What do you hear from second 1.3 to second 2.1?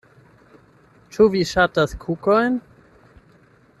vi ŝatas